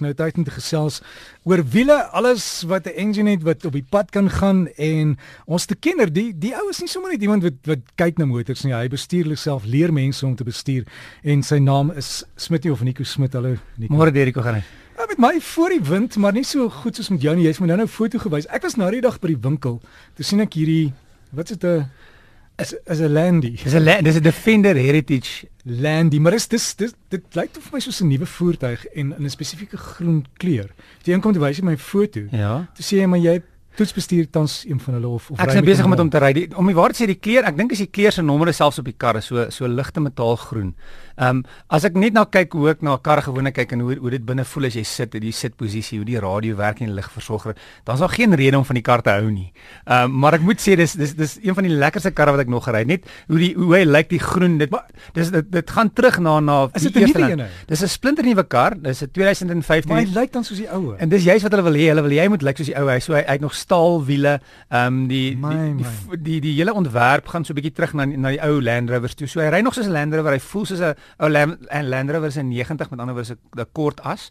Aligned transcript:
nou 0.00 0.12
tyd 0.14 0.36
om 0.36 0.44
te 0.44 0.54
gesels 0.54 1.00
oor 1.48 1.62
wiele, 1.72 1.96
alles 2.16 2.62
wat 2.68 2.86
'n 2.86 2.96
engine 2.96 3.30
het 3.30 3.42
wat 3.42 3.64
op 3.64 3.72
die 3.72 3.86
pad 3.90 4.10
kan 4.10 4.30
gaan 4.30 4.68
en 4.76 5.16
ons 5.46 5.66
te 5.66 5.74
kenner, 5.74 6.12
die 6.12 6.32
die 6.38 6.54
ou 6.54 6.68
is 6.70 6.80
nie 6.80 6.88
sommer 6.88 7.10
net 7.10 7.22
iemand 7.22 7.42
wat 7.42 7.58
wat 7.64 7.82
kyk 7.96 8.18
na 8.18 8.24
motors 8.24 8.64
nie. 8.64 8.74
Hy 8.74 8.88
bestuur 8.88 9.36
self 9.36 9.64
leer 9.64 9.92
mense 9.92 10.26
om 10.26 10.36
te 10.36 10.44
bestuur 10.44 10.84
en 11.22 11.42
sy 11.42 11.58
naam 11.58 11.90
is 11.90 12.24
Smitty 12.36 12.70
of 12.70 12.82
Nico 12.82 13.04
Smit. 13.04 13.32
Hallo 13.32 13.56
Nico. 13.76 13.94
Môre 13.94 14.12
Derrick, 14.12 14.34
hoe 14.34 14.44
gaan 14.44 14.54
dit? 14.54 14.64
Ja, 14.96 15.06
met 15.08 15.18
my 15.18 15.40
voor 15.40 15.68
die 15.68 15.80
wind, 15.80 16.16
maar 16.16 16.32
nie 16.32 16.44
so 16.44 16.68
goed 16.68 16.96
soos 16.96 17.08
met 17.08 17.22
jou 17.22 17.32
nie. 17.36 17.46
Jy's 17.46 17.60
my 17.60 17.66
nou 17.66 17.76
nou 17.76 17.88
foto 17.88 18.18
gewys. 18.18 18.46
Ek 18.52 18.62
was 18.62 18.76
nou 18.76 18.90
die 18.90 19.00
dag 19.00 19.18
by 19.20 19.28
die 19.28 19.40
winkel. 19.40 19.80
Toe 20.14 20.24
sien 20.24 20.40
ek 20.44 20.58
hierdie 20.58 20.92
wat 21.32 21.50
is 21.50 21.56
dit 21.56 21.64
'n 21.64 21.86
is 22.60 22.74
is 22.84 23.00
'n 23.00 23.12
Landy. 23.12 23.54
Dis 23.62 23.74
'n 23.74 24.02
dis 24.04 24.16
'n 24.16 24.22
Defender 24.22 24.76
Heritage 24.76 25.48
Landy, 25.64 26.18
maar 26.18 26.32
is 26.32 26.48
dis 26.48 26.74
dis 26.74 26.92
dit 27.08 27.22
lyk 27.34 27.50
vir 27.52 27.72
my 27.72 27.80
soos 27.80 28.00
'n 28.00 28.08
nuwe 28.08 28.26
voertuig 28.26 28.86
en 28.86 29.14
in 29.16 29.24
'n 29.24 29.30
spesifieke 29.30 29.76
groen 29.76 30.26
kleur. 30.36 30.70
Die 31.02 31.14
een 31.14 31.20
kom 31.20 31.32
te 31.32 31.38
wys 31.38 31.60
my 31.60 31.76
foto. 31.76 32.20
Ja. 32.30 32.70
Toe 32.74 32.84
sê 32.84 33.00
jy 33.00 33.06
maar 33.06 33.18
jy 33.18 33.42
toetsbestuur 33.80 34.30
tans 34.32 34.60
een 34.68 34.80
van 34.80 34.98
hulle 34.98 35.08
of 35.08 35.30
of 35.32 35.40
Ek 35.40 35.54
is 35.56 35.66
besig 35.66 35.88
met 35.90 36.02
om 36.02 36.10
te 36.12 36.20
ry. 36.22 36.32
Die, 36.36 36.46
om 36.56 36.68
die 36.68 36.76
waarheid 36.76 37.00
sê 37.00 37.08
die 37.10 37.18
kleur, 37.18 37.46
ek 37.48 37.56
dink 37.58 37.72
as 37.74 37.82
die 37.82 37.90
kleur 37.90 38.14
se 38.14 38.24
nommer 38.24 38.52
selfs 38.54 38.80
op 38.82 38.88
die 38.88 38.96
kar 38.96 39.18
is 39.20 39.30
so 39.30 39.46
so 39.54 39.68
ligte 39.68 40.02
metaalgroen. 40.04 40.74
Ehm 41.20 41.40
um, 41.40 41.44
as 41.68 41.84
ek 41.84 41.96
net 42.00 42.14
nou 42.16 42.24
kyk 42.32 42.54
hoe 42.56 42.70
ek 42.72 42.82
na 42.82 42.94
'n 42.94 43.02
kar 43.04 43.20
gewoonlik 43.22 43.54
kyk 43.54 43.72
en 43.72 43.80
hoe 43.84 43.96
hoe 44.00 44.10
dit 44.10 44.24
binne 44.24 44.44
voel 44.44 44.66
as 44.66 44.74
jy 44.74 44.84
sit 44.84 45.12
die 45.12 45.32
sitposisie, 45.32 45.98
hoe 45.98 46.06
die 46.06 46.20
radio 46.20 46.56
werk 46.56 46.80
en 46.80 46.86
die 46.86 46.94
ligversorger, 46.94 47.54
dan 47.84 47.94
is 47.94 48.00
daar 48.00 48.14
geen 48.14 48.34
rede 48.34 48.56
om 48.58 48.64
van 48.64 48.74
die 48.74 48.82
kar 48.82 49.02
te 49.02 49.10
hou 49.10 49.30
nie. 49.30 49.52
Ehm 49.86 50.04
um, 50.04 50.18
maar 50.20 50.34
ek 50.34 50.40
moet 50.40 50.60
sê 50.60 50.76
dis 50.76 50.92
dis 50.92 51.14
dis 51.14 51.38
een 51.42 51.54
van 51.54 51.64
die 51.64 51.74
lekkerste 51.74 52.10
karre 52.10 52.32
wat 52.32 52.40
ek 52.40 52.48
nog 52.48 52.64
gery 52.64 52.78
het. 52.78 52.88
Net 52.88 53.04
hoe 53.28 53.38
die 53.38 53.54
hoe 53.54 53.74
hy 53.76 53.84
lyk 53.84 54.08
die 54.08 54.18
groen, 54.18 54.58
dit 54.58 54.70
dis 55.12 55.30
dit, 55.30 55.52
dit 55.52 55.70
gaan 55.70 55.92
terug 55.92 56.18
na 56.18 56.40
na 56.40 56.68
is 56.74 56.82
die 56.82 57.00
eerste 57.00 57.20
een. 57.20 57.44
Dis 57.66 57.82
'n 57.82 57.88
splinter 57.88 58.24
nuwe 58.24 58.44
kar. 58.44 58.74
Dis 58.80 59.02
'n 59.02 59.10
2015. 59.12 59.92
Maar 59.92 60.02
hy 60.04 60.12
lyk 60.14 60.32
dan 60.32 60.44
soos 60.44 60.58
die 60.58 60.68
ou. 60.68 60.94
En 60.96 61.08
dis 61.08 61.24
juist 61.24 61.42
wat 61.42 61.52
hulle 61.52 61.62
wil 61.70 61.74
hê. 61.80 61.88
Hulle 61.88 62.02
wil 62.02 62.12
jy 62.12 62.28
moet 62.28 62.42
lyk 62.42 62.56
soos 62.56 62.66
die 62.66 62.76
ou. 62.76 62.88
Hy 62.88 62.98
so 62.98 63.12
hy, 63.12 63.22
hy 63.26 63.32
het 63.32 63.40
nog 63.40 63.54
staalwiele. 63.70 64.38
Ehm 64.68 64.86
um, 64.86 65.08
die, 65.08 65.36
my, 65.38 65.54
die, 65.54 65.74
die, 65.74 65.84
die 66.10 66.18
die 66.20 66.40
die 66.40 66.54
hele 66.58 66.74
ontwerp 66.74 67.30
gaan 67.30 67.44
so 67.44 67.52
'n 67.52 67.58
bietjie 67.58 67.74
terug 67.74 67.94
na 67.94 68.04
na 68.04 68.34
die 68.34 68.42
ou 68.42 68.60
Land 68.60 68.90
Rovers 68.90 69.14
toe. 69.14 69.28
So 69.30 69.40
hy 69.40 69.50
ry 69.50 69.62
nog 69.62 69.74
soos 69.74 69.86
'n 69.86 69.94
Land 69.94 70.14
Rover. 70.14 70.32
Hy 70.32 70.42
voel 70.42 70.66
soos 70.66 70.80
'n 70.80 70.94
ou 71.18 71.28
Land 71.28 72.10
Rover 72.10 72.32
se 72.32 72.42
90 72.42 72.90
met 72.90 73.00
ander 73.00 73.14
woorde 73.14 73.36
'n 73.56 73.66
kort 73.72 74.00
as. 74.02 74.30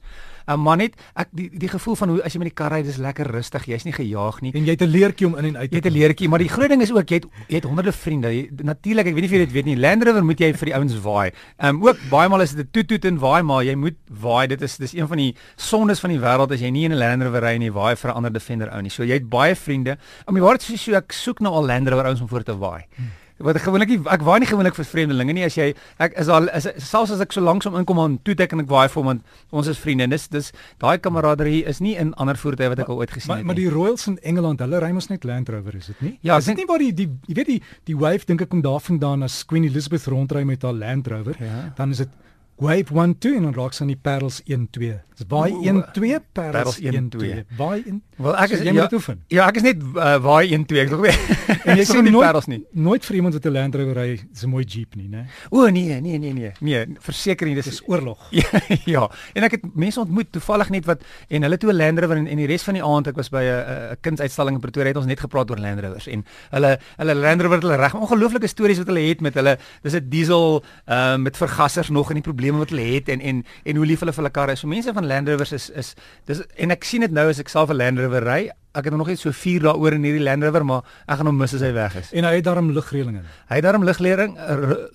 'n 0.50 0.58
uh, 0.58 0.58
Man 0.58 0.82
net 0.82 0.96
ek 1.16 1.30
die 1.32 1.50
die 1.54 1.70
gevoel 1.70 1.96
van 1.96 2.10
hoe 2.10 2.24
as 2.26 2.34
jy 2.34 2.40
met 2.42 2.50
die 2.50 2.58
kar 2.58 2.74
ry 2.74 2.82
dis 2.82 2.98
lekker 2.98 3.30
rustig. 3.30 3.68
Jy's 3.70 3.86
nie 3.86 3.94
gejaag 3.94 4.42
nie. 4.42 4.52
En 4.58 4.66
jy 4.66 4.74
het 4.74 4.82
'n 4.82 4.90
leertjie 4.90 5.28
om 5.28 5.38
in 5.38 5.46
en 5.46 5.58
uit. 5.58 5.72
Jy 5.72 5.78
het 5.78 5.86
'n 5.86 5.94
leertjie, 5.94 6.30
maar 6.30 6.40
die 6.40 6.50
groot 6.50 6.70
ding 6.70 6.82
is 6.82 6.92
ook 6.92 7.10
jy 7.10 7.22
het 7.22 7.28
jy 7.48 7.56
het 7.56 7.64
honderde 7.64 7.92
vriende. 7.92 8.50
Natuurlik, 8.64 9.06
ek 9.06 9.14
weet 9.14 9.22
nie 9.22 9.30
of 9.30 9.36
jy 9.38 9.46
dit 9.46 9.52
weet 9.52 9.66
nie. 9.66 9.78
Land 9.78 10.04
Rover 10.04 10.24
moet 10.24 10.40
jy 10.40 10.54
vir 10.54 10.66
die 10.66 10.76
ouens 10.76 10.96
waai. 11.02 11.32
Ehm 11.58 11.76
um, 11.76 11.88
ook 11.88 11.98
baie 12.10 12.30
maal 12.30 12.42
is 12.42 12.56
dit 12.56 12.66
'n 12.66 12.70
toet 12.72 12.88
toet 12.88 13.06
en 13.06 13.20
waai 13.20 13.44
maar 13.44 13.64
jy 13.64 13.76
moet 13.76 13.98
waai. 14.10 14.48
Dit 14.48 14.62
is 14.62 14.78
dis 14.78 14.94
een 14.94 15.08
van 15.08 15.18
die 15.18 15.36
sondes 15.56 16.00
van 16.00 16.10
die 16.10 16.20
wêreld 16.20 16.52
as 16.52 16.60
jy 16.60 16.70
nie 16.70 16.86
in 16.86 16.92
'n 16.92 16.98
Land 16.98 17.22
Rover 17.22 17.42
ry 17.42 17.58
nie, 17.58 17.72
waai 17.72 17.96
vir 17.96 18.10
'n 18.10 18.16
ander 18.16 18.34
Defender 18.34 18.74
ou 18.74 18.82
nie. 18.82 18.90
So 18.90 19.04
jy 19.04 19.14
het 19.14 19.30
baie 19.30 19.56
vriende. 19.56 19.98
Om 20.26 20.34
die 20.34 20.42
waarheid 20.44 20.66
te 20.66 20.74
sê, 20.74 20.78
so 20.78 20.94
ek 20.94 21.12
soek 21.12 21.40
nou 21.40 21.54
al 21.54 21.66
Land 21.66 21.88
Rover 21.88 22.06
ouens 22.06 22.22
om 22.22 22.28
voor 22.28 22.44
te 22.44 22.58
waai. 22.58 22.86
Hmm 22.96 23.29
wat 23.40 23.60
ek 23.60 23.66
gewoonlik 23.68 23.94
ek 24.12 24.24
waai 24.28 24.40
nie 24.44 24.50
gewoonlik 24.50 24.76
vir 24.78 24.88
vreemdelinge 24.88 25.36
nie. 25.36 25.46
As 25.48 25.58
jy 25.58 25.72
ek 26.02 26.18
is 26.20 26.32
al 26.32 26.50
is 26.56 26.68
selfs 26.90 27.14
as 27.16 27.24
ek 27.24 27.36
so 27.36 27.44
langs 27.44 27.68
om 27.70 27.78
inkom 27.80 28.02
aan 28.04 28.18
toe 28.28 28.36
tek 28.40 28.54
en 28.56 28.64
ek 28.66 28.72
waai 28.72 28.88
vir 28.88 29.00
hom 29.02 29.12
want 29.14 29.24
ons 29.52 29.70
is 29.72 29.80
vriende. 29.80 30.08
En 30.08 30.16
dis 30.16 30.28
dis 30.28 30.52
daai 30.84 30.98
kameraderie 31.00 31.64
is 31.70 31.82
nie 31.84 31.96
in 32.00 32.14
ander 32.20 32.40
voertuie 32.40 32.72
wat 32.74 32.84
ek 32.84 32.92
al 32.92 33.04
ooit 33.04 33.14
gesien 33.16 33.32
maar, 33.32 33.44
het 33.44 33.50
maar 33.52 33.60
die 33.60 33.70
Royals 33.72 34.08
in 34.12 34.20
Engeland 34.24 34.64
hulle 34.66 34.82
ry 34.84 34.92
mos 34.96 35.10
net 35.12 35.28
Land 35.28 35.50
Rover 35.50 35.76
is 35.80 35.92
dit 35.94 36.02
nie? 36.06 36.16
Ja 36.28 36.38
is 36.38 36.50
dit 36.52 36.60
nie 36.60 36.68
waar 36.70 36.84
die 36.84 36.94
die 36.94 37.10
jy 37.28 37.38
weet 37.42 37.54
die 37.54 37.62
die 37.90 38.00
wave 38.00 38.28
dink 38.28 38.44
ek 38.46 38.52
kom 38.52 38.64
daarvandaan 38.66 39.28
as 39.28 39.44
Queen 39.48 39.68
Elizabeth 39.68 40.08
rondry 40.12 40.44
met 40.44 40.64
haar 40.64 40.76
Land 40.76 41.08
Rover? 41.08 41.38
Ja. 41.40 41.70
dan 41.78 41.92
is 41.96 42.04
dit 42.04 42.18
Wave 42.60 42.94
1 42.94 43.18
2 43.18 43.36
en 43.36 43.44
dan 43.44 43.54
raak 43.54 43.74
sy 43.74 43.82
aan 43.86 43.94
die 43.94 44.02
Parels 44.02 44.42
1 44.46 44.68
2 44.76 44.98
Dis 45.20 45.28
baie 45.28 45.52
1 45.52 45.80
2 45.92 46.18
Parels 46.32 46.78
1 46.80 47.10
2. 47.12 47.42
Baie 47.58 47.82
in. 47.84 47.98
Wel 48.20 48.36
ek 48.40 48.54
is 48.56 48.62
so, 48.62 48.64
jy 48.64 48.72
ja, 48.72 48.84
moet 48.86 48.94
oefen. 48.96 49.18
Ja, 49.32 49.48
ek 49.52 49.58
is 49.60 49.66
net 49.66 49.82
uh, 49.84 50.14
baie 50.24 50.48
1 50.56 50.64
2. 50.70 50.80
Ek 50.86 50.94
glo 50.94 51.10
en 51.68 51.76
jy 51.76 51.86
sien 51.90 52.08
nooit 52.08 52.24
Parels 52.24 52.48
nie. 52.48 52.62
Nooit 52.80 53.04
vir 53.04 53.18
iemand 53.20 53.36
wat 53.36 53.48
'n 53.50 53.52
Land 53.52 53.76
Rover 53.76 54.00
ry, 54.00 54.14
is 54.16 54.46
'n 54.48 54.52
mooi 54.54 54.64
Jeep 54.64 54.96
nie, 54.96 55.10
né? 55.12 55.26
O 55.52 55.68
nee, 55.68 56.00
nee, 56.00 56.18
nee, 56.24 56.32
nee. 56.34 56.52
Nee, 56.64 56.86
verseker 57.04 57.48
nie, 57.48 57.56
dis 57.60 57.68
is 57.68 57.82
oorlog. 57.84 58.30
ja, 58.40 58.62
ja. 58.88 59.04
En 59.36 59.44
ek 59.44 59.58
het 59.58 59.66
mense 59.76 60.00
ontmoet 60.00 60.32
toevallig 60.32 60.72
net 60.72 60.88
wat 60.88 61.04
en 61.28 61.44
hulle 61.44 61.58
toe 61.60 61.74
'n 61.74 61.76
Land 61.76 62.00
Rover 62.00 62.16
en, 62.16 62.28
en 62.28 62.40
die 62.40 62.48
res 62.48 62.64
van 62.64 62.80
die 62.80 62.84
aand 62.84 63.12
ek 63.12 63.20
was 63.20 63.28
by 63.30 63.44
'n 63.44 63.60
'n 63.92 64.00
kindsuitstalling 64.00 64.56
in 64.56 64.64
Pretoria 64.64 64.96
het 64.96 65.02
ons 65.04 65.12
net 65.12 65.20
gepraat 65.20 65.52
oor 65.52 65.60
Land 65.60 65.84
Rovers 65.84 66.08
en 66.08 66.24
hulle 66.56 66.80
hulle 66.96 67.16
Land 67.16 67.42
Rover 67.42 67.60
het 67.60 67.68
hulle 67.68 67.82
reg 67.84 67.94
ongelooflike 67.94 68.48
stories 68.48 68.80
wat 68.80 68.88
hulle 68.88 69.04
het 69.04 69.20
met 69.20 69.36
hulle 69.36 69.60
dis 69.84 70.00
'n 70.00 70.08
diesel 70.08 70.64
uh, 70.88 71.18
met 71.20 71.36
vergassers 71.36 71.90
nog 71.92 72.08
en 72.08 72.24
die 72.24 72.24
probleme 72.24 72.49
wat 72.58 72.70
hulle 72.70 72.88
het 72.96 73.10
en 73.10 73.22
en 73.22 73.44
en 73.64 73.76
hoe 73.76 73.86
lief 73.86 74.00
hulle 74.00 74.12
vir 74.12 74.24
hulle 74.24 74.34
karre 74.34 74.52
is. 74.52 74.60
So 74.60 74.68
mense 74.68 74.94
van 74.94 75.08
Land 75.08 75.30
Rovers 75.30 75.52
is 75.52 75.70
is 75.70 75.96
dis 76.26 76.42
en 76.58 76.72
ek 76.72 76.84
sien 76.84 77.02
dit 77.02 77.12
nou 77.12 77.30
as 77.30 77.40
ek 77.40 77.50
self 77.50 77.70
'n 77.70 77.78
Land 77.78 78.00
Rover 78.00 78.24
ry 78.24 78.50
ek 78.80 78.90
het 78.90 78.98
nog 78.98 79.10
net 79.12 79.22
so 79.22 79.32
4 79.36 79.66
daaroor 79.68 79.96
in 79.98 80.08
hierdie 80.08 80.24
Land 80.24 80.44
Rover, 80.44 80.66
maar 80.66 80.84
ek 81.06 81.20
gaan 81.20 81.30
hom 81.32 81.38
mis 81.40 81.54
as 81.58 81.64
hy 81.66 81.72
weg 81.76 81.96
is. 82.00 82.12
En 82.16 82.28
hy 82.28 82.34
het 82.40 82.48
daarom 82.48 82.72
lugreëling 82.76 83.20
in. 83.22 83.28
Hy 83.50 83.60
het 83.60 83.66
daarom 83.68 83.86
lugreëling, 83.88 84.38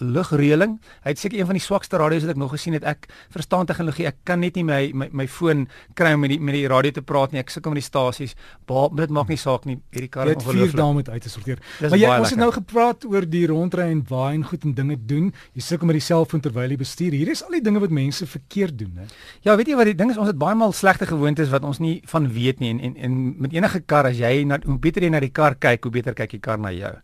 lugreëling. 0.00 0.78
Hy 1.04 1.14
het 1.14 1.20
seker 1.20 1.38
een 1.38 1.48
van 1.50 1.58
die 1.58 1.64
swakste 1.64 2.00
radio's 2.00 2.26
wat 2.26 2.34
ek 2.34 2.40
nog 2.40 2.52
gesien 2.54 2.76
het. 2.76 2.84
Ek 2.84 3.08
verstaan 3.34 3.68
tegnologie. 3.68 4.06
Ek 4.10 4.20
kan 4.24 4.40
net 4.40 4.56
nie 4.58 4.64
my 4.64 4.80
my 4.94 5.08
my 5.12 5.26
foon 5.28 5.66
kry 5.98 6.14
om 6.14 6.24
met 6.24 6.34
die 6.34 6.40
met 6.40 6.56
die 6.56 6.66
radio 6.70 6.94
te 6.94 7.02
praat 7.02 7.32
nie. 7.32 7.42
Ek 7.42 7.52
sukkel 7.52 7.74
met 7.74 7.82
die 7.82 7.86
stasies. 7.86 8.34
Maar 8.68 8.88
dit 9.04 9.10
maak 9.14 9.28
nie 9.32 9.38
saak 9.40 9.66
nie. 9.68 9.78
Hierdie 9.94 10.10
kar 10.10 10.28
is 10.28 10.38
ongelooflik. 10.40 10.54
Jy 10.54 10.66
het 10.66 10.74
vier 10.74 10.82
dae 10.82 10.98
moet 10.98 11.08
uit 11.08 11.22
te 11.22 11.32
sorteer. 11.32 11.62
Maar 11.80 11.98
jy 12.00 12.12
ons 12.18 12.34
het 12.34 12.40
nou 12.40 12.50
gepraat 12.54 13.04
oor 13.10 13.28
die 13.28 13.44
rondry 13.50 13.88
en 13.92 14.04
waai 14.08 14.34
en 14.34 14.44
goed 14.44 14.64
en 14.64 14.74
dinge 14.74 14.98
doen. 15.06 15.30
Jy 15.54 15.66
sukkel 15.68 15.90
met 15.90 15.98
die 16.00 16.04
selfoon 16.04 16.42
terwyl 16.44 16.74
jy 16.74 16.80
bestuur. 16.80 17.16
Hier 17.16 17.30
is 17.34 17.44
al 17.44 17.58
die 17.58 17.62
dinge 17.64 17.82
wat 17.82 17.94
mense 17.94 18.26
verkeerd 18.26 18.78
doen, 18.78 18.92
hè. 19.02 19.08
Ja, 19.46 19.56
weet 19.56 19.70
jy 19.70 19.76
wat 19.78 19.90
die 19.90 19.96
ding 19.98 20.10
is? 20.12 20.20
Ons 20.20 20.30
het 20.32 20.38
baie 20.40 20.56
maal 20.58 20.72
slegte 20.72 21.06
gewoontes 21.08 21.50
wat 21.52 21.64
ons 21.66 21.80
nie 21.82 22.00
van 22.10 22.28
weet 22.32 22.62
nie 22.62 22.70
en 22.74 22.80
en, 22.84 22.96
en 22.96 23.14
met 23.38 23.52
enige 23.52 23.73
kar 23.80 24.06
as 24.06 24.18
jy 24.18 24.44
na 24.44 24.58
hoe 24.64 24.78
beter 24.78 25.02
jy 25.02 25.10
na 25.10 25.20
die 25.20 25.32
kar 25.32 25.54
kyk, 25.54 25.84
hoe 25.84 25.92
beter 25.92 26.14
kyk 26.14 26.30
die 26.30 26.40
kar 26.40 26.58
na 26.58 26.70
jou. 26.72 26.94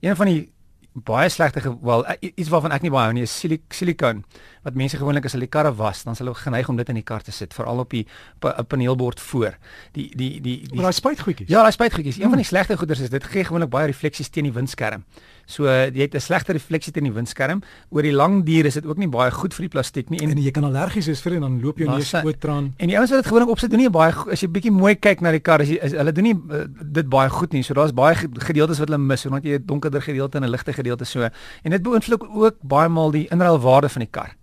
Een 0.00 0.16
van 0.16 0.26
die 0.26 0.48
baie 0.92 1.28
slegte 1.28 1.78
wel 1.82 2.06
eh, 2.06 2.32
iets 2.34 2.48
waarvan 2.50 2.72
ek 2.74 2.82
nie 2.82 2.90
baie 2.90 3.06
hou 3.06 3.14
nie 3.14 3.22
is 3.22 3.34
silikon 3.70 4.24
wat 4.66 4.74
mense 4.74 4.98
gewoonlik 4.98 5.28
as 5.28 5.36
hulle 5.36 5.46
die 5.46 5.52
karre 5.52 5.70
was 5.78 6.02
dan 6.02 6.16
sal 6.18 6.26
hulle 6.26 6.42
geneig 6.42 6.68
om 6.68 6.76
dit 6.80 6.88
in 6.90 6.98
die 6.98 7.06
kar 7.06 7.22
te 7.22 7.32
sit 7.32 7.54
veral 7.54 7.84
op 7.84 7.94
die 7.94 8.02
pa, 8.42 8.56
paneelbord 8.66 9.22
voor 9.22 9.54
die 9.94 10.08
die 10.18 10.40
die 10.42 10.56
die 10.66 10.82
daai 10.82 10.92
spuitgoedjies 10.96 11.50
ja 11.52 11.62
daai 11.62 11.76
spuitgoedjies 11.76 12.18
een 12.18 12.26
hmm. 12.26 12.34
van 12.34 12.42
die 12.42 12.48
slegte 12.50 12.76
goeders 12.80 13.04
is 13.06 13.12
dit 13.14 13.28
gee 13.30 13.46
gewoonlik 13.46 13.70
baie 13.70 13.86
refleksies 13.92 14.34
teen 14.34 14.50
die 14.50 14.56
windskerm 14.56 15.06
so 15.50 15.66
jy 15.66 16.06
het 16.06 16.14
'n 16.14 16.20
slegte 16.20 16.52
refleksie 16.52 16.92
teen 16.92 17.04
die 17.04 17.12
windskerm. 17.12 17.62
Oor 17.90 18.02
die 18.02 18.12
lang 18.12 18.44
duur 18.44 18.66
is 18.66 18.74
dit 18.74 18.86
ook 18.86 18.98
nie 18.98 19.08
baie 19.08 19.30
goed 19.30 19.54
vir 19.54 19.62
die 19.68 19.72
plastiek 19.74 20.10
nie 20.10 20.20
en, 20.22 20.30
en 20.30 20.42
jy 20.42 20.50
kan 20.50 20.64
allergies 20.64 21.06
wees 21.06 21.20
vir 21.20 21.34
en 21.34 21.40
dan 21.40 21.60
loop 21.60 21.78
jou 21.78 21.88
neus 21.88 22.14
oop 22.14 22.40
traan. 22.40 22.74
en 22.76 22.88
die 22.88 22.96
ouens 22.96 23.10
wat 23.10 23.22
dit 23.22 23.26
gewoonlik 23.26 23.50
opsit 23.50 23.70
doen 23.70 23.80
nie 23.80 23.90
baie 23.90 24.14
as 24.32 24.40
jy 24.40 24.48
bietjie 24.48 24.72
mooi 24.72 24.94
kyk 24.94 25.20
na 25.20 25.30
die 25.30 25.40
kar 25.40 25.60
as 25.60 25.68
jy 25.68 25.78
is, 25.82 25.92
hulle 25.92 26.12
doen 26.12 26.24
nie 26.24 26.34
uh, 26.34 26.64
dit 26.68 27.08
baie 27.08 27.28
goed 27.28 27.52
nie. 27.52 27.62
So 27.62 27.74
daar's 27.74 27.92
baie 27.92 28.14
gedeeltes 28.16 28.78
wat 28.78 28.88
hulle 28.88 28.98
mis 28.98 29.26
omdat 29.26 29.44
jy 29.44 29.58
'n 29.58 29.66
donkerder 29.66 30.02
gedeelte 30.02 30.38
en 30.38 30.44
'n 30.44 30.50
ligter 30.50 30.74
gedeelte 30.74 31.04
so. 31.04 31.22
En 31.62 31.70
dit 31.70 31.82
beïnvloed 31.82 32.28
ook 32.28 32.56
baie 32.62 32.88
maal 32.88 33.10
die 33.10 33.28
inruilwaarde 33.30 33.88
van 33.88 34.00
die 34.00 34.10
kar. 34.10 34.39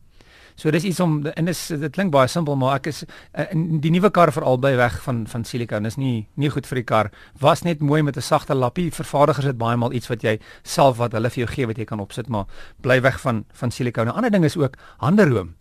So 0.57 0.71
dis 0.73 0.87
iets 0.89 0.99
om 0.99 1.19
en 1.29 1.45
dis 1.45 1.59
dit 1.67 1.91
klink 1.93 2.11
baie 2.11 2.27
simpel 2.27 2.57
maar 2.57 2.79
ek 2.79 2.89
is 2.89 3.03
uh, 3.05 3.45
die 3.53 3.91
nuwe 3.93 4.09
kar 4.13 4.31
veral 4.33 4.57
by 4.57 4.73
weg 4.79 4.95
van 5.05 5.25
van 5.29 5.45
silikon 5.45 5.85
is 5.85 5.99
nie 6.01 6.25
nie 6.35 6.49
goed 6.49 6.65
vir 6.65 6.81
die 6.81 6.87
kar. 6.91 7.11
Was 7.43 7.61
net 7.61 7.79
mooi 7.79 8.01
met 8.01 8.17
'n 8.17 8.25
sagte 8.25 8.55
lappie. 8.57 8.89
Vervaardigers 8.91 9.45
het 9.45 9.57
baie 9.57 9.77
maal 9.77 9.93
iets 9.93 10.09
wat 10.09 10.23
jy 10.23 10.39
self 10.63 10.97
wat 10.97 11.13
hulle 11.13 11.29
vir 11.29 11.45
jou 11.45 11.49
gee 11.53 11.67
wat 11.67 11.77
jy 11.77 11.85
kan 11.85 11.99
opsit 11.99 12.27
maar 12.27 12.45
bly 12.81 13.01
weg 13.01 13.21
van 13.21 13.45
van 13.53 13.71
silikon. 13.71 14.07
'n 14.07 14.17
Ander 14.17 14.31
ding 14.31 14.45
is 14.45 14.57
ook 14.57 14.77
handeroom. 14.97 15.53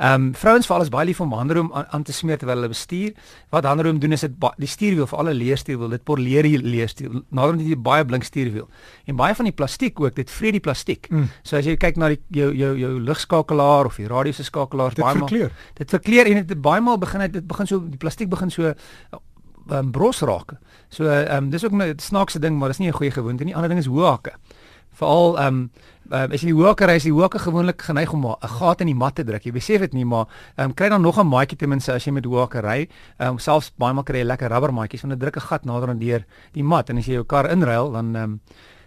Ehm 0.00 0.14
um, 0.14 0.34
vrouens 0.34 0.66
veral 0.66 0.82
is 0.86 0.88
baie 0.88 1.04
lief 1.04 1.20
om 1.20 1.32
handeroom 1.36 1.68
aan, 1.76 1.84
aan 1.92 2.02
te 2.02 2.12
smeer 2.16 2.38
terwyl 2.40 2.56
hulle 2.56 2.70
bestuur. 2.72 3.12
Wat 3.52 3.66
handeroom 3.68 3.98
doen 4.00 4.16
is 4.16 4.24
dit 4.24 4.36
die 4.56 4.68
stuurwiel 4.68 5.06
vir 5.06 5.18
alle 5.18 5.34
leerstuurwiel, 5.36 5.90
dit 5.92 6.04
poleer 6.08 6.46
die 6.48 6.56
leerstuur. 6.56 7.18
Nadat 7.28 7.60
jy 7.60 7.76
baie 7.76 8.06
blink 8.08 8.24
stuurwiel. 8.24 8.68
En 9.04 9.18
baie 9.20 9.36
van 9.36 9.50
die 9.50 9.52
plastiek 9.52 10.00
ook, 10.00 10.14
dit 10.16 10.30
vreet 10.30 10.56
die 10.56 10.64
plastiek. 10.64 11.10
Mm. 11.10 11.28
So 11.42 11.60
as 11.60 11.68
jy 11.68 11.76
kyk 11.76 12.00
na 12.00 12.08
die 12.14 12.20
jou 12.32 12.48
jou 12.56 12.70
jou 12.80 12.94
ligskakelaar 13.10 13.90
of 13.90 14.00
die 14.00 14.08
radio 14.08 14.32
se 14.32 14.44
skakelaar, 14.48 14.96
baie 14.96 15.18
verkleur. 15.18 15.52
maal 15.52 15.76
dit 15.82 15.96
verkleur 15.98 16.32
en 16.32 16.46
dit 16.46 16.62
baie 16.62 16.80
maal 16.80 16.98
begin 16.98 17.26
dit 17.28 17.46
begin 17.52 17.68
so 17.68 17.84
die 17.84 18.00
plastiek 18.00 18.32
begin 18.32 18.50
so 18.50 18.72
um, 19.68 19.92
bros 19.92 20.24
raak. 20.24 20.56
So 20.88 21.04
ehm 21.04 21.44
um, 21.44 21.50
dis 21.50 21.64
ook 21.64 21.72
'n 21.72 21.98
snaakse 21.98 22.38
ding, 22.38 22.58
maar 22.58 22.68
dis 22.68 22.78
nie 22.78 22.88
'n 22.88 22.96
goeie 22.96 23.10
gewoonte 23.10 23.44
nie. 23.44 23.54
Ander 23.54 23.68
ding 23.68 23.80
is 23.80 23.86
hoë 23.86 24.06
hakke. 24.06 24.32
Veral 24.92 25.38
ehm 25.38 25.46
um, 25.46 25.70
uh, 26.10 26.26
as 26.34 26.42
jy 26.42 26.50
die 26.50 26.56
hoeker 26.58 26.90
is, 26.94 27.06
die 27.06 27.12
hoeker 27.14 27.40
gewoonlik 27.40 27.82
geneig 27.82 28.12
om 28.12 28.26
'n 28.26 28.48
gat 28.58 28.80
in 28.80 28.86
die 28.86 28.94
mat 28.94 29.14
te 29.14 29.24
druk. 29.24 29.44
Jy 29.44 29.52
besef 29.52 29.80
dit 29.80 29.92
nie, 29.92 30.04
maar 30.04 30.26
ehm 30.56 30.70
um, 30.70 30.74
kry 30.74 30.88
dan 30.88 31.02
nog 31.02 31.18
'n 31.18 31.26
maatjie 31.26 31.58
ten 31.58 31.68
minste 31.68 31.92
as 31.92 32.04
jy 32.04 32.12
met 32.12 32.24
hoeker 32.24 32.62
ry. 32.62 32.88
Ehm 33.18 33.28
um, 33.28 33.38
selfs 33.38 33.72
baie 33.78 33.94
maal 33.94 34.04
kry 34.04 34.18
jy 34.18 34.24
lekker 34.24 34.48
rubber 34.50 34.72
maatjies 34.72 35.02
want 35.02 35.12
dit 35.12 35.20
druk 35.20 35.36
'n 35.36 35.48
gat 35.48 35.64
nader 35.64 35.88
aan 35.88 35.98
deur 35.98 36.24
die 36.52 36.62
mat 36.62 36.90
en 36.90 36.98
as 36.98 37.06
jy 37.06 37.14
jou 37.14 37.24
kar 37.24 37.50
inruil 37.50 37.92
dan 37.92 38.16
ehm 38.16 38.22
um, 38.24 38.40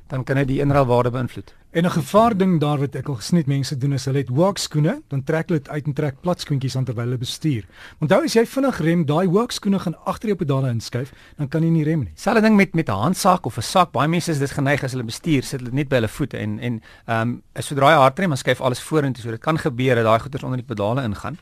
dan 0.07 0.23
kan 0.23 0.35
dit 0.35 0.47
die 0.47 0.59
inruilwaarde 0.61 1.11
beïnvloed. 1.11 1.62
En 1.73 1.83
'n 1.83 1.89
gevaar 1.89 2.37
ding 2.37 2.59
daar 2.59 2.77
wat 2.79 2.95
ek 2.95 3.07
al 3.07 3.15
gesien 3.15 3.37
het 3.37 3.47
mense 3.47 3.77
doen 3.77 3.93
is 3.93 4.05
hulle 4.05 4.17
het 4.17 4.29
walkskoene, 4.29 5.01
dan 5.07 5.23
trek 5.23 5.47
hulle 5.47 5.59
dit 5.59 5.69
uit 5.69 5.85
en 5.85 5.93
trek 5.93 6.15
platskoentjies 6.21 6.75
aan 6.75 6.83
terwyl 6.83 7.03
hulle 7.03 7.17
bestuur. 7.17 7.65
Onthou 7.99 8.23
as 8.23 8.33
jy 8.33 8.45
vinnig 8.45 8.79
rem, 8.79 9.05
daai 9.05 9.29
walkskoene 9.29 9.79
gaan 9.79 9.95
agter 10.05 10.27
jou 10.27 10.37
pedale 10.37 10.69
inskuif, 10.69 11.13
dan 11.37 11.47
kan 11.47 11.63
jy 11.63 11.69
nie 11.69 11.83
rem 11.83 11.99
nie. 11.99 12.11
Selfde 12.15 12.41
ding 12.41 12.55
met 12.55 12.75
met 12.75 12.89
'n 12.89 12.91
handsak 12.91 13.45
of 13.45 13.57
'n 13.57 13.61
sak. 13.61 13.91
Baie 13.91 14.07
mense 14.07 14.31
is 14.31 14.39
dit 14.39 14.51
geneig 14.51 14.83
as 14.83 14.91
hulle 14.91 15.03
bestuur, 15.03 15.43
sit 15.43 15.59
hulle 15.59 15.73
net 15.73 15.89
by 15.89 15.95
hulle 15.95 16.07
voete 16.07 16.37
en 16.37 16.59
en 16.59 16.81
ehm 17.07 17.21
um, 17.21 17.41
sodra 17.53 17.89
jy 17.89 17.97
hard 17.97 18.19
rem, 18.19 18.29
dan 18.29 18.37
skuif 18.37 18.61
alles 18.61 18.79
vorentoe. 18.79 19.23
So 19.23 19.31
dit 19.31 19.41
kan 19.41 19.57
gebeur 19.57 19.95
dat 19.95 20.03
daai 20.03 20.19
goeders 20.19 20.43
onder 20.43 20.57
die 20.57 20.75
pedale 20.75 21.03
ingaan. 21.03 21.37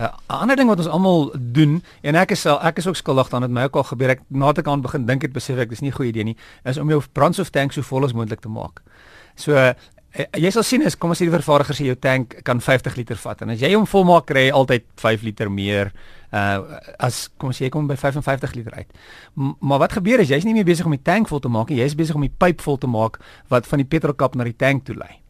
Uh, 0.00 0.04
'n 0.04 0.08
uh, 0.32 0.40
ander 0.40 0.56
ding 0.56 0.68
wat 0.68 0.78
ons 0.78 0.88
almal 0.88 1.32
doen 1.38 1.82
en 2.02 2.14
ek 2.14 2.30
is 2.30 2.46
ek 2.46 2.78
is 2.78 2.86
ook 2.86 2.96
skuldig 2.96 3.28
daaraan, 3.28 3.48
dit 3.48 3.50
my 3.50 3.62
ook 3.62 3.76
al 3.76 3.84
gebeur. 3.84 4.08
Ek 4.08 4.20
nadat 4.28 4.58
ek 4.58 4.66
aan 4.66 4.80
begin 4.80 5.06
dink 5.06 5.22
het 5.22 5.32
besef 5.32 5.58
ek 5.58 5.68
dis 5.68 5.80
nie 5.80 5.90
'n 5.90 5.94
goeie 5.94 6.08
idee 6.08 6.24
nie, 6.24 6.36
is 6.64 6.76
om 6.76 6.88
jou 6.88 7.02
brandstoftank 7.12 7.72
so 7.72 7.82
vol 7.82 8.04
as 8.04 8.12
moontlik 8.12 8.40
te 8.40 8.48
maak. 8.48 8.82
So 9.36 9.56
uh, 9.56 9.74
jy 10.36 10.50
sal 10.54 10.64
sien 10.64 10.84
is 10.86 10.96
kom 10.96 11.12
as 11.12 11.20
die 11.20 11.30
vervaardiger 11.32 11.76
sê 11.76 11.88
jou 11.90 11.96
tank 12.00 12.38
kan 12.46 12.60
50 12.62 12.96
liter 12.96 13.18
vat 13.20 13.42
en 13.44 13.52
as 13.52 13.62
jy 13.62 13.72
hom 13.74 13.86
volmaak 13.88 14.28
kry 14.30 14.46
altyd 14.54 14.86
5 15.02 15.26
liter 15.26 15.52
meer 15.52 15.92
uh 16.36 16.80
as 17.02 17.26
kom 17.38 17.52
as 17.52 17.60
jy 17.60 17.68
kom 17.72 17.86
by 17.88 17.96
55 18.00 18.56
liter 18.56 18.74
uit. 18.80 18.88
M 19.36 19.54
maar 19.60 19.82
wat 19.84 19.98
gebeur 19.98 20.24
is 20.24 20.32
jy's 20.32 20.46
nie 20.48 20.56
meer 20.56 20.66
besig 20.68 20.88
om 20.88 20.96
die 20.96 21.04
tank 21.04 21.28
vol 21.28 21.40
te 21.40 21.52
maak 21.52 21.70
nie, 21.70 21.82
jy's 21.82 21.98
besig 21.98 22.16
om 22.16 22.24
die 22.24 22.32
pyp 22.32 22.64
vol 22.64 22.80
te 22.80 22.90
maak 22.90 23.20
wat 23.52 23.68
van 23.68 23.84
die 23.84 23.88
petrolkap 23.88 24.34
na 24.34 24.48
die 24.48 24.56
tank 24.56 24.84
toe 24.88 24.96
lei. 24.96 25.20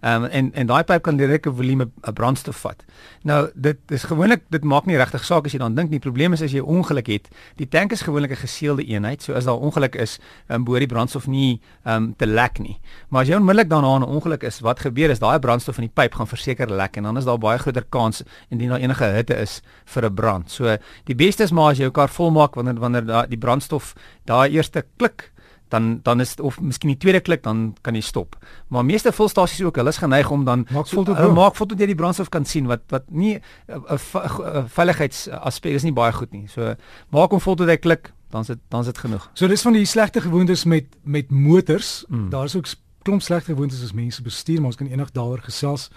Ehm 0.00 0.24
um, 0.24 0.30
en 0.30 0.52
en 0.54 0.66
daai 0.66 0.84
pyp 0.84 1.02
kan 1.02 1.16
direk 1.16 1.46
'n 1.46 1.54
volume 1.54 1.88
brandstof 2.14 2.56
vat. 2.56 2.84
Nou 3.22 3.50
dit 3.54 3.78
is 3.88 4.04
gewoonlik 4.04 4.42
dit 4.48 4.64
maak 4.64 4.86
nie 4.86 4.96
regtig 4.96 5.24
saak 5.24 5.46
as 5.46 5.52
jy 5.52 5.58
dan 5.58 5.74
dink 5.74 5.90
nie. 5.90 5.98
Probleem 5.98 6.32
is 6.32 6.42
as 6.42 6.52
jy 6.52 6.60
ongeluk 6.60 7.06
het. 7.06 7.28
Die 7.56 7.68
tank 7.68 7.92
is 7.92 8.02
gewoonlik 8.02 8.30
'n 8.30 8.36
geseelde 8.36 8.84
eenheid. 8.84 9.22
So 9.22 9.32
as 9.32 9.44
daar 9.44 9.58
ongeluk 9.58 9.94
is, 9.94 10.18
ehm 10.46 10.56
um, 10.56 10.64
behoort 10.64 10.80
die 10.80 10.94
brandstof 10.94 11.26
nie 11.26 11.60
ehm 11.84 11.94
um, 11.96 12.14
te 12.16 12.26
lek 12.26 12.58
nie. 12.58 12.78
Maar 13.08 13.22
as 13.22 13.28
jy 13.28 13.34
onmiddellik 13.34 13.68
daarna 13.68 13.98
'n 13.98 14.02
ongeluk 14.02 14.42
is, 14.42 14.60
wat 14.60 14.80
gebeur 14.80 15.10
is 15.10 15.18
daai 15.18 15.38
brandstof 15.38 15.78
in 15.78 15.84
die 15.84 16.02
pyp 16.02 16.14
gaan 16.14 16.26
verseker 16.26 16.70
lek 16.70 16.96
en 16.96 17.02
dan 17.02 17.16
is 17.16 17.24
daar 17.24 17.38
baie 17.38 17.58
groter 17.58 17.84
kans 17.88 18.22
indien 18.50 18.68
daar 18.68 18.80
enige 18.80 19.04
hitte 19.04 19.34
is 19.34 19.62
vir 19.84 20.04
'n 20.04 20.14
brand. 20.14 20.50
So 20.50 20.76
die 21.04 21.14
beste 21.14 21.42
is 21.42 21.52
maar 21.52 21.70
as 21.70 21.78
jy 21.78 21.86
jou 21.86 21.94
kar 21.94 22.08
volmaak 22.08 22.54
wanneer 22.54 22.80
wanneer 22.80 23.06
daai 23.06 23.26
die 23.30 23.38
brandstof 23.38 23.94
daai 24.24 24.50
eerste 24.50 24.84
klik 24.98 25.30
dan 25.68 26.00
dan 26.02 26.20
is 26.20 26.34
of 26.40 26.60
miskien 26.60 26.92
die 26.92 26.98
tweede 26.98 27.20
klik 27.20 27.42
dan 27.42 27.74
kan 27.82 27.94
jy 27.94 28.00
stop. 28.00 28.36
Maar 28.68 28.84
meeste 28.84 29.12
volstasies 29.12 29.62
ook, 29.66 29.76
hulle 29.76 29.88
is 29.88 30.02
geneig 30.02 30.30
om 30.30 30.44
dan 30.44 30.66
maak 30.70 30.88
vol 30.88 31.04
tot 31.04 31.16
hulle 31.16 31.34
maak 31.34 31.56
vol 31.58 31.66
tot 31.66 31.80
jy 31.80 31.86
die 31.90 31.98
brandstof 31.98 32.30
kan 32.32 32.44
sien 32.44 32.66
wat 32.70 32.86
wat 32.94 33.08
nie 33.10 33.40
'n 33.66 34.68
veiligheidsaspek 34.68 35.72
is 35.72 35.82
nie 35.82 35.92
baie 35.92 36.12
goed 36.12 36.32
nie. 36.32 36.46
So 36.48 36.74
maak 37.10 37.30
hom 37.30 37.40
vol 37.40 37.56
tot 37.56 37.68
hy 37.68 37.76
klik, 37.76 38.12
dan 38.30 38.40
is 38.40 38.46
dit 38.46 38.58
dan 38.68 38.80
is 38.80 38.86
dit 38.86 38.98
genoeg. 38.98 39.30
So 39.34 39.46
dis 39.46 39.62
van 39.62 39.72
die 39.72 39.84
slegte 39.84 40.20
gewoontes 40.20 40.64
met 40.64 40.84
met 41.02 41.30
motors. 41.30 42.04
Mm. 42.08 42.30
Daar 42.30 42.44
is 42.44 42.56
ook 42.56 42.66
klomp 43.02 43.22
slegte 43.22 43.52
gewoontes 43.52 43.82
as 43.82 43.92
mense 43.92 44.22
bestuur, 44.22 44.60
maar 44.60 44.66
ons 44.66 44.76
kan 44.76 44.86
eendag 44.86 45.10
daaroor 45.10 45.42
gesels. 45.42 45.90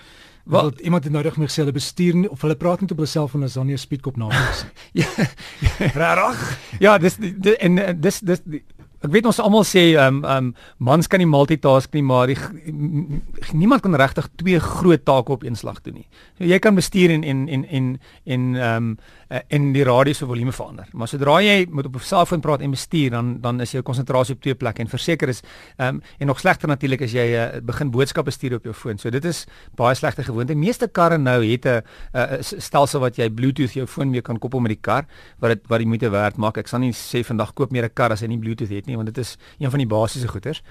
Wat 0.49 0.79
iemand 0.79 1.03
het 1.03 1.13
nou 1.13 1.23
reg 1.23 1.37
met 1.37 1.55
hulle 1.55 1.71
bestuur 1.71 2.15
nie, 2.15 2.29
of 2.29 2.41
hulle 2.41 2.55
praat 2.55 2.81
net 2.81 2.91
op 2.91 2.97
hulle 2.97 3.09
selfoon 3.09 3.43
as 3.43 3.53
dan 3.53 3.65
nie 3.65 3.75
'n 3.75 3.77
speedkop 3.77 4.17
naam 4.17 4.31
is. 4.31 4.65
ja. 5.01 5.07
Regtig? 5.77 6.59
ja, 6.79 6.97
dis 6.97 7.17
en 7.59 8.01
dis 8.01 8.19
dis 8.19 8.41
Ek 8.99 9.13
weet 9.13 9.27
ons 9.29 9.37
almal 9.39 9.63
sê 9.63 9.93
ehm 9.93 10.19
um, 10.19 10.23
ehm 10.25 10.49
um, 10.49 10.55
mans 10.89 11.07
kan 11.07 11.21
nie 11.21 11.27
multitask 11.29 11.93
nie, 11.95 12.03
maar 12.03 12.27
die, 12.27 12.35
niemand 13.55 13.83
kan 13.85 13.95
regtig 13.95 14.27
twee 14.41 14.59
groot 14.59 15.05
take 15.07 15.31
op 15.31 15.45
een 15.47 15.55
slag 15.55 15.79
doen 15.85 16.01
nie. 16.01 16.07
So, 16.37 16.43
jy 16.43 16.59
kan 16.59 16.75
bestuur 16.75 17.13
en 17.13 17.23
en 17.23 17.47
en 17.47 17.63
en 17.65 17.87
en 18.25 18.49
ehm 18.55 18.75
um, 18.75 18.97
en 19.29 19.67
die 19.75 19.83
radio 19.85 20.13
se 20.17 20.25
volume 20.25 20.51
verander. 20.51 20.87
Maar 20.91 21.07
sodra 21.07 21.37
jy 21.45 21.67
moet 21.69 21.85
op 21.85 21.95
'n 21.95 22.03
selfoon 22.03 22.41
praat 22.41 22.61
en 22.61 22.71
bestuur, 22.71 23.11
dan 23.11 23.41
dan 23.41 23.61
is 23.61 23.71
jou 23.71 23.83
konsentrasie 23.83 24.35
op 24.35 24.41
twee 24.41 24.55
plekke 24.55 24.81
en 24.81 24.87
verseker 24.87 25.29
is 25.29 25.41
ehm 25.77 25.95
um, 25.95 26.01
en 26.17 26.27
nog 26.27 26.39
slegter 26.39 26.67
natuurlik 26.67 27.01
as 27.01 27.11
jy 27.11 27.27
uh, 27.37 27.61
begin 27.61 27.91
boodskappe 27.91 28.31
stuur 28.31 28.55
op 28.55 28.63
jou 28.63 28.73
foon. 28.73 28.97
So 28.97 29.09
dit 29.09 29.25
is 29.25 29.45
baie 29.75 29.95
slegte 29.95 30.23
gewoonte. 30.23 30.55
Meeste 30.55 30.87
karre 30.87 31.17
nou 31.17 31.45
het 31.45 31.65
'n 31.65 31.81
uh, 32.13 32.41
stelsel 32.41 32.99
wat 32.99 33.15
jy 33.15 33.29
Bluetooth 33.29 33.73
jou 33.73 33.87
foon 33.87 34.09
mee 34.09 34.21
kan 34.21 34.39
koppel 34.39 34.59
met 34.59 34.69
die 34.69 34.81
kar 34.81 35.05
wat 35.39 35.49
dit 35.49 35.67
wat 35.67 35.77
die 35.77 35.87
moeite 35.87 36.09
werd 36.09 36.37
maak. 36.37 36.57
Ek 36.57 36.67
sal 36.67 36.79
nie 36.79 36.91
sê 36.91 37.23
vandag 37.23 37.53
koop 37.53 37.71
meer 37.71 37.85
'n 37.85 37.93
kar 37.93 38.11
as 38.11 38.21
hy 38.21 38.27
nie 38.27 38.39
Bluetooth 38.39 38.69
het 38.69 38.88
nie 38.89 38.97
want 38.99 39.09
dit 39.13 39.21
is 39.21 39.37
een 39.59 39.69
van 39.69 39.79
die 39.79 39.87
basiese 39.87 40.27
goeders. 40.27 40.61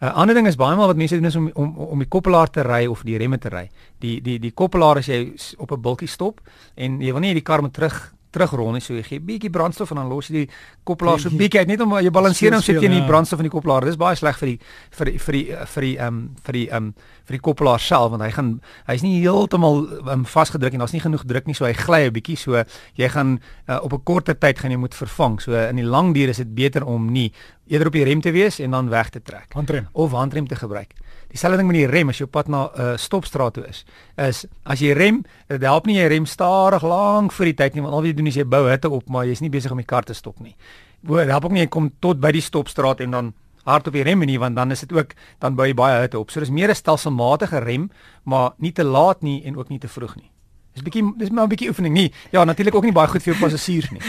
'n 0.00 0.04
uh, 0.04 0.14
Ander 0.14 0.34
ding 0.34 0.46
is 0.46 0.56
baie 0.56 0.76
maal 0.76 0.90
wat 0.90 0.96
mense 0.96 1.14
doen 1.14 1.30
is 1.30 1.36
om 1.36 1.50
om 1.54 1.76
om 1.76 1.98
die 1.98 2.08
koppelaar 2.08 2.50
te 2.50 2.62
ry 2.66 2.86
of 2.86 3.02
die 3.02 3.16
remme 3.16 3.38
te 3.38 3.48
ry. 3.48 3.68
Die 3.98 4.20
die 4.20 4.38
die 4.38 4.52
koppelaar 4.52 4.98
as 4.98 5.06
jy 5.06 5.32
op 5.56 5.72
'n 5.72 5.80
bultjie 5.80 6.08
stop 6.08 6.40
en 6.74 7.00
jy 7.00 7.12
wil 7.12 7.20
nie 7.20 7.34
die 7.34 7.46
kar 7.46 7.60
moet 7.60 7.72
terug 7.72 8.17
terugrol 8.34 8.72
nie 8.72 8.82
so 8.84 8.94
jy 8.94 9.04
gee 9.06 9.20
bietjie 9.24 9.50
brandstof 9.52 9.92
en 9.94 10.02
dan 10.02 10.10
los 10.12 10.28
jy 10.28 10.44
die 10.44 10.48
koppelaar 10.88 11.20
so 11.22 11.32
bietjie 11.32 11.62
uit 11.62 11.70
net 11.72 11.84
om 11.84 11.94
jy 11.98 12.12
balanseer 12.12 12.56
hom 12.56 12.64
sit 12.64 12.80
teen 12.80 12.92
die 12.92 13.00
ja. 13.00 13.06
brandstof 13.08 13.40
van 13.40 13.48
die 13.48 13.52
koppelaar. 13.52 13.86
Dis 13.88 13.98
baie 14.00 14.16
sleg 14.18 14.38
vir 14.40 14.52
die 14.52 14.58
vir 14.98 15.10
die 15.10 15.18
vir 15.24 15.38
die 15.38 15.44
vir 15.74 15.86
die 15.86 15.94
ehm 15.96 16.20
vir 16.44 16.58
die 16.58 16.66
ehm 16.68 16.90
vir 17.28 17.36
die 17.38 17.42
koppelaar 17.44 17.82
self 17.82 18.12
want 18.14 18.24
hy 18.24 18.30
gaan 18.36 18.52
hy's 18.88 19.04
nie 19.04 19.18
heeltemal 19.22 19.82
um, 20.12 20.24
vasgedruk 20.28 20.76
en 20.76 20.84
daar's 20.84 20.96
nie 20.96 21.04
genoeg 21.04 21.24
druk 21.28 21.48
nie 21.48 21.56
so 21.56 21.68
hy 21.68 21.74
gly 21.76 22.02
'n 22.08 22.16
bietjie 22.16 22.36
so 22.36 22.64
jy 22.96 23.08
gaan 23.08 23.38
uh, 23.68 23.80
op 23.82 23.92
'n 23.92 24.04
korter 24.04 24.38
tyd 24.38 24.58
gaan 24.58 24.70
jy 24.70 24.78
moet 24.78 24.94
vervang. 24.94 25.40
So 25.40 25.52
in 25.52 25.76
die 25.76 25.88
lang 25.88 26.14
duur 26.14 26.28
is 26.28 26.40
dit 26.44 26.54
beter 26.54 26.84
om 26.84 27.12
nie 27.12 27.32
eerder 27.68 27.88
op 27.88 27.92
die 27.92 28.04
rem 28.04 28.20
te 28.20 28.32
wees 28.32 28.58
en 28.60 28.70
dan 28.70 28.88
weg 28.88 29.10
te 29.10 29.22
trek. 29.22 29.52
Handrem 29.52 29.88
of 29.92 30.12
handrem 30.12 30.48
te 30.48 30.56
gebruik. 30.56 30.92
Dieselfde 31.28 31.58
ding 31.60 31.68
met 31.68 31.76
die 31.76 31.86
rem 31.86 32.08
as 32.08 32.18
jy 32.18 32.24
op 32.24 32.32
pad 32.32 32.48
na 32.48 32.62
'n 32.64 32.80
uh, 32.80 32.96
stopstraat 32.96 33.54
toe 33.54 33.66
is. 33.68 33.84
Is 34.16 34.46
as 34.64 34.80
jy 34.80 34.92
rem, 34.92 35.24
dit 35.48 35.62
help 35.62 35.86
nie 35.86 35.96
jy 35.96 36.06
rem 36.08 36.26
stadig 36.26 36.82
lank 36.82 37.32
vir 37.32 37.44
die 37.44 37.54
tyd 37.54 37.74
nie 37.74 37.82
want 37.82 37.94
al 37.94 38.00
wat 38.00 38.06
jy 38.06 38.14
doen 38.14 38.26
is 38.26 38.36
jy 38.36 38.44
bou 38.44 38.68
hitte 38.68 38.90
op, 38.90 39.08
maar 39.08 39.26
jy's 39.26 39.40
nie 39.40 39.50
besig 39.50 39.70
om 39.70 39.76
die 39.76 39.86
kar 39.86 40.04
te 40.04 40.14
stop 40.14 40.40
nie. 40.40 40.56
Dit 41.02 41.28
help 41.28 41.44
ook 41.44 41.52
nie 41.52 41.60
jy 41.60 41.68
kom 41.68 41.92
tot 42.00 42.20
by 42.20 42.32
die 42.32 42.40
stopstraat 42.40 43.00
en 43.00 43.10
dan 43.10 43.34
hard 43.64 43.86
op 43.86 43.92
die 43.92 44.02
rem 44.02 44.24
nie 44.24 44.38
want 44.38 44.56
dan 44.56 44.70
is 44.70 44.80
dit 44.80 44.92
ook 44.92 45.14
dan 45.40 45.54
bou 45.54 45.66
jy 45.66 45.74
baie 45.74 46.00
hitte 46.00 46.18
op. 46.18 46.30
So 46.30 46.40
dis 46.40 46.50
meer 46.50 46.70
'n 46.70 46.74
stelselmatige 46.74 47.58
rem, 47.58 47.90
maar 48.24 48.52
nie 48.58 48.72
te 48.72 48.84
laat 48.84 49.22
nie 49.22 49.44
en 49.44 49.56
ook 49.56 49.68
nie 49.68 49.78
te 49.78 49.88
vroeg 49.88 50.16
nie. 50.16 50.30
Dis 50.74 50.82
bietjie 50.82 51.18
dis 51.18 51.30
maar 51.30 51.44
'n 51.44 51.48
bietjie 51.48 51.68
oefening 51.68 51.94
nie. 51.94 52.12
Ja, 52.30 52.44
natuurlik 52.44 52.74
ook 52.74 52.84
nie 52.84 52.92
baie 52.92 53.08
goed 53.08 53.22
vir 53.22 53.34
jou 53.34 53.42
passasiers 53.42 53.90
nie. 53.90 54.00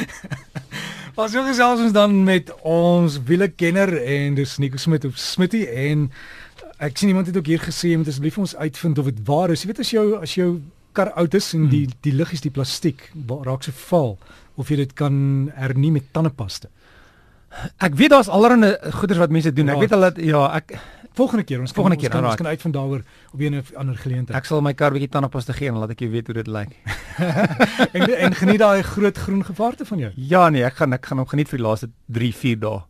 Ons 1.19 1.33
so 1.33 1.43
gesels 1.43 1.81
ons 1.83 1.91
dan 1.91 2.13
met 2.23 2.47
ons 2.63 3.17
wielekenner 3.27 3.91
en 3.97 4.35
dis 4.35 4.57
Nico 4.57 4.77
Smit 4.77 5.03
of 5.03 5.17
Smitty 5.17 5.65
en 5.65 6.11
ek 6.79 6.97
sien 6.97 7.11
iemand 7.11 7.27
het 7.27 7.37
ook 7.37 7.49
hier 7.51 7.61
gesê 7.61 7.95
moet 7.97 8.07
asseblief 8.07 8.37
ons 8.39 8.55
uitvind 8.55 8.97
of 9.01 9.05
dit 9.11 9.21
waar 9.27 9.51
is. 9.51 9.63
Jy 9.63 9.71
weet 9.71 9.79
as 9.83 9.91
jou 9.91 10.05
as 10.21 10.35
jou 10.37 10.49
kar 10.95 11.11
oud 11.19 11.35
is 11.37 11.53
en 11.53 11.67
die 11.71 11.85
die 12.05 12.13
lig 12.15 12.31
is 12.33 12.43
die 12.43 12.53
plastiek 12.53 13.11
raak 13.45 13.63
so 13.63 13.75
val 13.89 14.15
of 14.59 14.71
jy 14.71 14.81
dit 14.81 14.93
kan 14.97 15.15
hernie 15.55 15.91
met 15.95 16.07
tandepasta. 16.15 16.71
Ek 17.81 17.95
weet 17.97 18.13
daar's 18.13 18.29
allerlei 18.29 18.75
goeders 18.93 19.19
wat 19.19 19.33
mense 19.33 19.51
doen. 19.53 19.71
Ek 19.73 19.83
weet 19.83 19.93
hulle 19.95 20.11
ja, 20.21 20.43
ek 20.59 20.75
volgende 21.17 21.43
keer 21.43 21.63
ons 21.63 21.73
volgende 21.75 21.97
keer 21.99 22.13
kan, 22.13 22.25
ons 22.25 22.39
kan 22.39 22.47
uitvind 22.47 22.75
daaroor 22.75 23.01
op 23.33 23.39
'n 23.39 23.63
ander 23.75 23.97
geleentheid. 23.97 24.37
Ek 24.37 24.45
sal 24.45 24.61
my 24.61 24.73
kar 24.73 24.91
bietjie 24.91 25.09
tandepasta 25.09 25.53
gee 25.53 25.67
en 25.67 25.79
laat 25.79 25.91
ek 25.91 25.99
jou 25.99 26.11
weet 26.11 26.27
hoe 26.27 26.35
dit 26.35 26.47
lyk. 26.47 26.75
en 27.95 28.01
en 28.25 28.35
geniet 28.35 28.59
daai 28.59 28.83
groot 28.83 29.17
groen 29.17 29.43
gevaarte 29.45 29.85
van 29.85 29.99
jou. 29.99 30.11
Ja 30.15 30.49
nee, 30.49 30.63
ek 30.63 30.75
gaan 30.75 30.93
ek 30.93 31.05
gaan 31.05 31.17
hom 31.17 31.27
geniet 31.27 31.49
vir 31.49 31.57
die 31.57 31.65
laaste 31.65 31.89
3, 32.07 32.33
4 32.33 32.59
dae. 32.59 32.88